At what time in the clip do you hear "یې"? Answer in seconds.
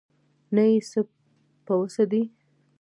0.69-0.77